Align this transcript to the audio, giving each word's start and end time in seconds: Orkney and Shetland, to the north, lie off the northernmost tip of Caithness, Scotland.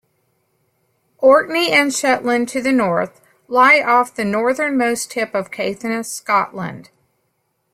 Orkney 1.19 1.71
and 1.71 1.93
Shetland, 1.93 2.49
to 2.49 2.59
the 2.63 2.71
north, 2.71 3.21
lie 3.47 3.81
off 3.83 4.15
the 4.15 4.25
northernmost 4.25 5.11
tip 5.11 5.35
of 5.35 5.51
Caithness, 5.51 6.07
Scotland. 6.11 6.89